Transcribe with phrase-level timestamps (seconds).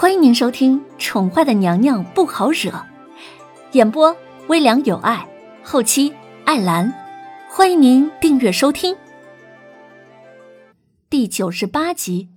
[0.00, 2.70] 欢迎您收听《宠坏的娘娘不好惹》，
[3.72, 5.28] 演播微凉有爱，
[5.64, 6.14] 后期
[6.44, 6.94] 艾兰。
[7.50, 8.96] 欢迎您订阅收听。
[11.10, 12.28] 第九十八集，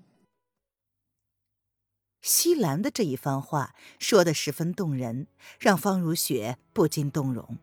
[2.24, 5.28] 西兰的这一番话说的十分动人，
[5.60, 7.60] 让方如雪不禁动容。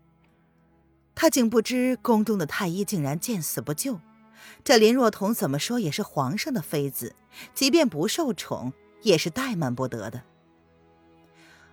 [1.17, 3.99] 她竟不知宫中的太医竟然见死不救，
[4.62, 7.17] 这林若彤怎么说也是皇上的妃子，
[7.53, 8.73] 即便不受宠。
[9.02, 10.23] 也是怠慢不得的。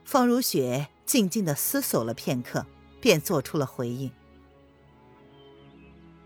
[0.03, 2.65] 方如雪静静的思索了片刻，
[3.01, 4.11] 便做出了回应：“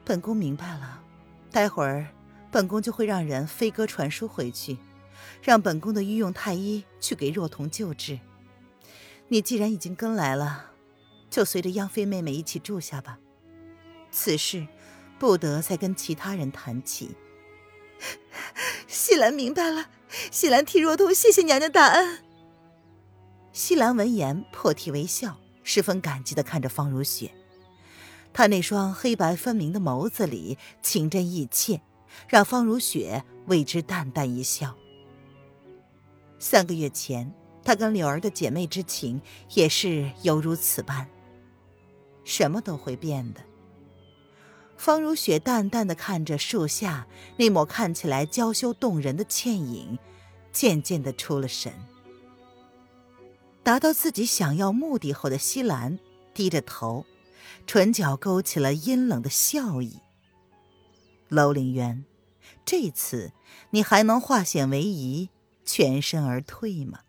[0.03, 1.01] 本宫明白了，
[1.51, 2.07] 待会儿
[2.51, 4.77] 本宫就会让人飞鸽传书回去，
[5.41, 8.19] 让本宫的御用太医去给若彤救治。
[9.29, 10.71] 你既然已经跟来了，
[11.29, 13.19] 就随着央妃妹妹一起住下吧。
[14.11, 14.67] 此事
[15.19, 17.15] 不得再跟其他人谈起。
[18.87, 19.89] ”西兰明白了。
[20.31, 22.19] 西兰替若彤谢谢娘娘大恩。
[23.51, 27.31] 西兰闻言破涕为笑，十分感激的看着方如雪，
[28.33, 31.81] 她那双黑白分明的眸子里情真意切，
[32.27, 34.75] 让方如雪为之淡淡一笑。
[36.39, 37.31] 三个月前，
[37.63, 39.21] 她跟柳儿的姐妹之情
[39.53, 41.07] 也是犹如此般。
[42.23, 43.41] 什么都会变的。
[44.79, 49.99] 方如雪淡淡的看着树下那抹看起来娇羞动人的倩影，
[50.53, 51.73] 渐渐的出了神。
[53.61, 55.99] 达到自己想要目的后的西兰
[56.33, 57.05] 低着头，
[57.67, 59.99] 唇角勾起了阴冷的笑意。
[61.27, 62.05] 楼凌渊，
[62.63, 63.33] 这次
[63.71, 65.29] 你还能化险为夷，
[65.65, 67.01] 全身而退吗？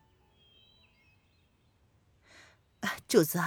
[3.07, 3.41] 主子，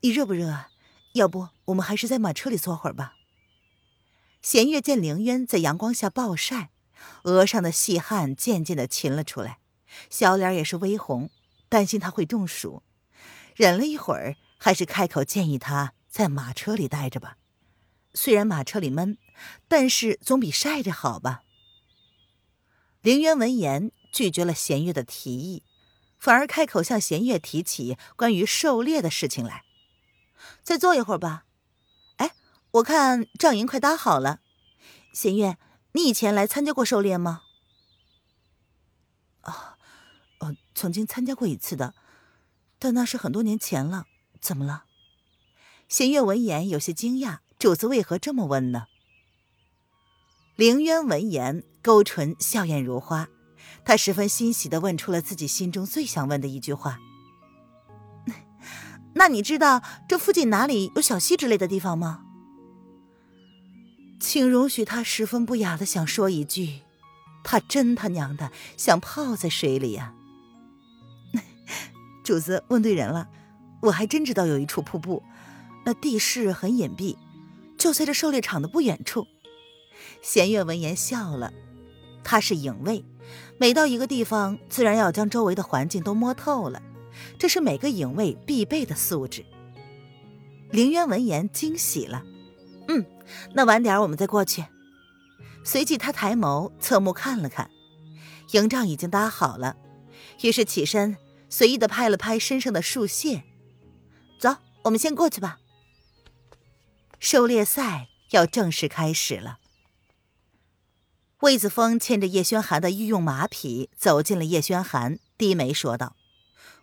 [0.00, 0.64] 你热不热？
[1.12, 3.14] 要不我们还是在马车里坐会儿吧。
[4.42, 6.70] 弦月见凌渊在阳光下暴晒，
[7.24, 9.58] 额上的细汗渐渐的噙了出来，
[10.08, 11.30] 小脸也是微红，
[11.68, 12.82] 担心他会中暑，
[13.56, 17.36] 忍了一会儿，还是开口建议他在马车里待着吧。
[18.14, 19.18] 虽然马车里闷，
[19.66, 21.42] 但是总比晒着好吧。
[23.02, 25.62] 凌渊闻言拒绝了弦月的提议，
[26.18, 29.64] 反而开口向弦月提起关于狩猎的事情来。
[30.62, 31.44] 再坐一会儿吧。
[32.72, 34.40] 我看帐营快搭好了，
[35.14, 35.56] 弦月，
[35.92, 37.42] 你以前来参加过狩猎吗？
[39.40, 39.78] 啊，
[40.40, 41.94] 呃，曾经参加过一次的，
[42.78, 44.04] 但那是很多年前了。
[44.40, 44.84] 怎么了？
[45.88, 48.86] 弦月闻言有些惊讶，主子为何这么问呢？
[50.54, 53.28] 凌渊闻言勾唇笑靥如花，
[53.84, 57.00] 他十分欣喜的问出了自己心中最想问的一句话
[59.14, 62.26] ：“那你知道这附近哪里有小溪之类的地方吗？”
[64.20, 66.80] 请容许他十分不雅的想说一句，
[67.44, 70.14] 他真他娘的想泡在水里呀！
[72.24, 73.28] 主子问对人了，
[73.82, 75.22] 我还真知道有一处瀑布，
[75.86, 77.16] 那地势很隐蔽，
[77.78, 79.26] 就在这狩猎场的不远处。
[80.20, 81.52] 弦月闻言笑了，
[82.24, 83.04] 他是影卫，
[83.58, 86.82] 每到一个地方，自然要将周围的环境都摸透了，
[87.38, 89.44] 这是每个影卫必备的素质。
[90.70, 92.24] 凌渊闻言惊喜了。
[92.88, 93.04] 嗯，
[93.54, 94.64] 那晚点我们再过去。
[95.64, 97.70] 随即他抬眸侧目看了看，
[98.52, 99.76] 营帐已经搭好了，
[100.42, 101.16] 于是起身
[101.50, 103.44] 随意的拍了拍身上的树屑，
[104.40, 105.58] 走，我们先过去吧。
[107.20, 109.58] 狩猎赛要正式开始了。
[111.40, 116.16] 魏子峰牵着叶轩寒的御用马匹走进了叶轩寒，低眉说道：“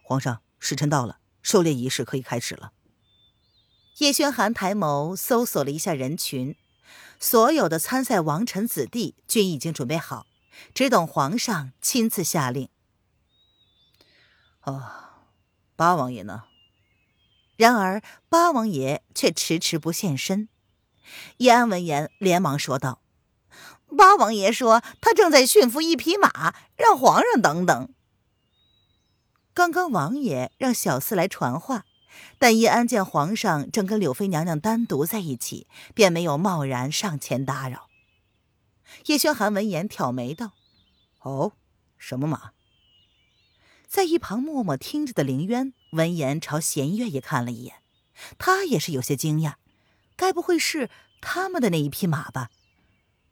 [0.04, 2.72] 皇上，时辰到了，狩猎仪式可以开始了。”
[4.00, 6.58] 叶轩寒抬眸搜索了一下人群，
[7.18, 10.26] 所有的参赛王臣子弟均已经准备好，
[10.74, 12.68] 只等皇上亲自下令。
[14.64, 14.84] 哦，
[15.78, 16.44] 八王爷呢？
[17.56, 20.50] 然而八王爷却迟迟不现身。
[21.38, 23.02] 叶安闻言连忙说道
[23.98, 27.94] ：“八王爷说他正在驯服一匹马，让皇上等等。”
[29.56, 31.86] 刚刚王爷让小厮来传话。
[32.38, 37.90] 但叶安见皇上正跟柳妃娘娘单独在一起，便没有贸然上前打扰。
[39.08, 40.54] 叶轩寒闻言挑眉道
[41.22, 41.54] ：“哦，
[41.98, 42.52] 什么马？”
[43.88, 47.76] 在一旁默默听着的凌渊闻言朝弦月也看了一眼，
[48.38, 49.56] 他也是有些惊讶，
[50.16, 50.90] 该不会是
[51.22, 52.50] 他们的那一匹马吧？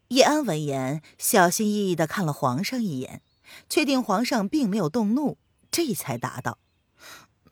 [0.10, 3.22] 叶安闻言小心翼翼的看了皇上一眼，
[3.70, 5.38] 确定皇上并没有动怒，
[5.70, 6.60] 这才答道。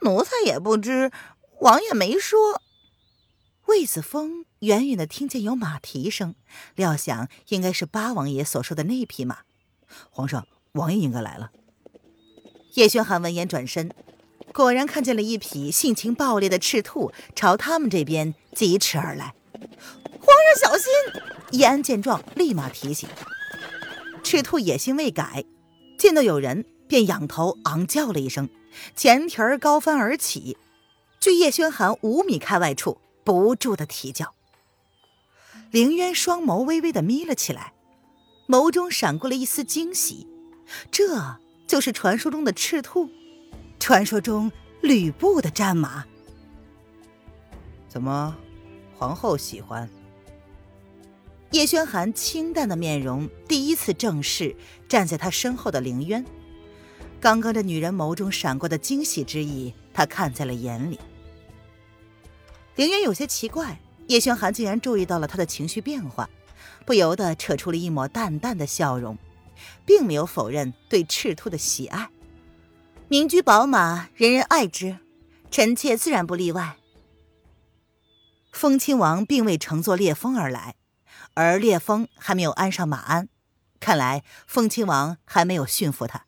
[0.01, 1.11] 奴才也不知，
[1.59, 2.61] 王爷没说。
[3.67, 6.35] 魏子峰远远的听见有马蹄声，
[6.75, 9.39] 料想应该是八王爷所说的那匹马。
[10.09, 11.51] 皇上，王爷应该来了。
[12.73, 13.91] 叶轩寒闻言转身，
[14.53, 19.35] 果然看见了一匹性情暴烈的赤兔朝他们这边疾驰而来。
[19.53, 20.91] 皇上小心！
[21.51, 23.07] 叶安见状，立马提醒。
[24.23, 25.43] 赤兔野心未改，
[25.97, 28.49] 见到有人便仰头昂叫了一声，
[28.97, 30.57] 前蹄儿高翻而起，
[31.21, 34.33] 距叶轩寒五米开外处不住的啼叫。
[35.71, 37.71] 凌渊双眸微微的眯了起来，
[38.45, 40.27] 眸中闪过了一丝惊喜。
[40.91, 43.09] 这就是传说中的赤兔，
[43.79, 44.51] 传说中
[44.81, 46.03] 吕布的战马。
[47.87, 48.35] 怎么，
[48.97, 49.89] 皇后喜欢？
[51.51, 54.53] 叶轩寒清淡的面容第一次正视
[54.89, 56.25] 站在他身后的凌渊。
[57.21, 60.99] 刚刚这女人眸中闪过的惊喜之意，他看在了眼里。
[62.75, 63.79] 凌渊有些奇怪。
[64.07, 66.29] 叶轩寒竟然注意到了他的情绪变化，
[66.85, 69.17] 不由得扯出了一抹淡淡的笑容，
[69.85, 72.09] 并没有否认对赤兔的喜爱。
[73.07, 74.97] 名驹宝马，人人爱之，
[75.49, 76.75] 臣妾自然不例外。
[78.51, 80.75] 风亲王并未乘坐烈风而来，
[81.35, 83.29] 而烈风还没有安上马鞍，
[83.79, 86.25] 看来风亲王还没有驯服他。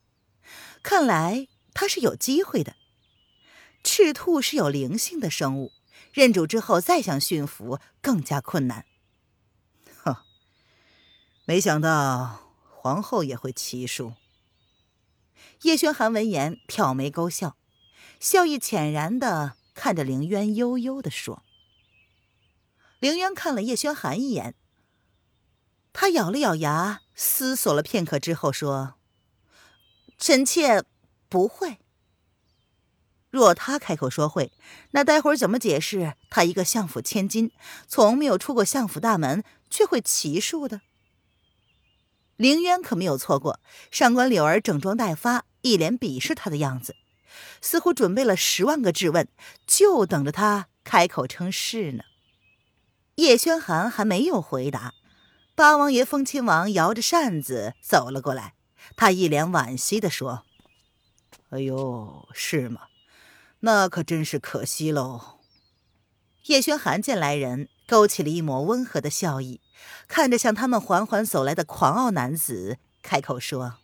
[0.84, 2.76] 看来他是有机会的。
[3.82, 5.72] 赤兔是有灵性的生物。
[6.12, 8.86] 认主之后，再想驯服更加困难。
[10.04, 10.18] 哼，
[11.44, 14.14] 没想到皇后也会骑术。
[15.62, 17.56] 叶轩寒闻言，挑眉勾笑，
[18.20, 21.42] 笑意浅然的看着凌渊，悠悠的说
[23.00, 24.54] ：“凌渊看了叶轩寒一眼，
[25.92, 28.94] 他咬了咬牙，思索了片刻之后说
[30.18, 30.82] ：‘臣妾
[31.28, 31.78] 不会。’”
[33.30, 34.52] 若他开口说会，
[34.92, 37.50] 那待会儿怎么解释他一个相府千金，
[37.88, 40.82] 从没有出过相府大门，却会骑术的？
[42.36, 43.58] 凌渊可没有错过，
[43.90, 46.94] 上官柳儿整装待发，一脸鄙视他的样子，
[47.60, 49.28] 似乎准备了十万个质问，
[49.66, 52.04] 就等着他开口称是呢。
[53.16, 54.94] 叶轩寒还没有回答，
[55.56, 58.54] 八王爷风亲王摇着扇子走了过来，
[58.96, 60.44] 他一脸惋惜的说
[61.50, 62.82] ：“哎呦，是吗？”
[63.60, 65.40] 那可真是可惜喽。
[66.46, 69.62] 叶轩寒见来人，勾起了一抹温和的笑意，
[70.06, 73.78] 看着向他们缓缓走来的狂傲男子，开口说：“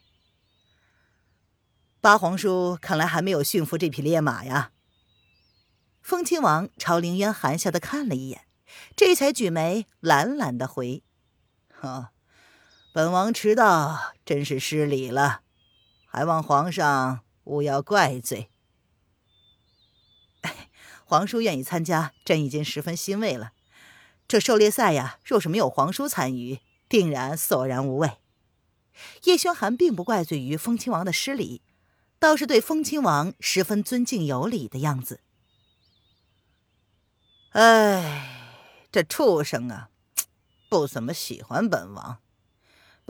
[2.03, 4.73] 八皇叔看来还没有驯服这匹烈马呀。”
[6.03, 8.47] 风亲王朝凌渊含笑的看了一眼，
[8.95, 11.03] 这才举眉懒懒的回
[11.73, 12.13] ：“哈，
[12.93, 15.43] 本王迟到，真是失礼了，
[16.07, 18.51] 还望皇上勿要怪罪。
[21.07, 23.53] ”皇叔愿意参加，朕已经十分欣慰了。
[24.27, 26.59] 这狩猎赛呀，若是没有皇叔参与，
[26.89, 28.19] 定然索然无味。
[29.23, 31.63] 叶轩寒并不怪罪于风亲王的失礼，
[32.19, 35.21] 倒是对风亲王十分尊敬有礼的样子。
[37.51, 39.91] 哎，这畜生啊，
[40.69, 42.19] 不怎么喜欢本王。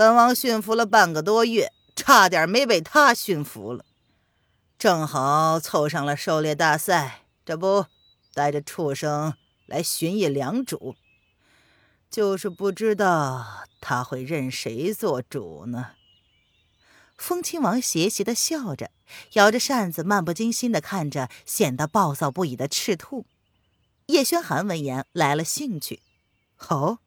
[0.00, 3.84] 本王驯服了半个多月，差点没被他驯服了。
[4.78, 7.26] 正好凑上了狩猎大赛。
[7.44, 7.84] 这不，
[8.32, 9.34] 带着畜生
[9.66, 10.96] 来寻一良主，
[12.10, 15.88] 就是不知道他会认谁做主呢。
[17.18, 18.90] 风亲王邪邪的笑着，
[19.34, 23.26] 摇着扇子，漫不经心的看着显得暴躁不已的赤兔。
[24.06, 26.00] 叶轩寒闻言来了兴趣，
[26.70, 27.00] 哦，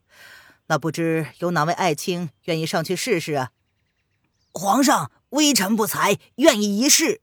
[0.66, 3.50] 那不知有哪位爱卿愿意上去试试啊？
[4.52, 7.20] 皇上，微臣不才，愿意一试。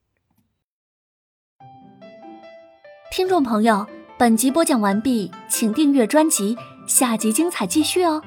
[3.11, 6.57] 听众朋友，本集播讲完毕，请订阅专辑，
[6.87, 8.23] 下集精彩继续哦。